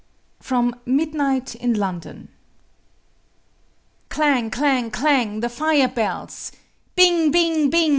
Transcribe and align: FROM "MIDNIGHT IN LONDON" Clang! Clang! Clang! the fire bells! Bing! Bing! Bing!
FROM 0.39 0.75
"MIDNIGHT 0.87 1.53
IN 1.53 1.75
LONDON" 1.75 2.29
Clang! 4.09 4.49
Clang! 4.49 4.89
Clang! 4.89 5.41
the 5.41 5.47
fire 5.47 5.87
bells! 5.89 6.51
Bing! 6.95 7.29
Bing! 7.29 7.69
Bing! 7.69 7.89